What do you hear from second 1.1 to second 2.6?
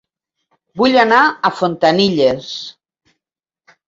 a Fontanilles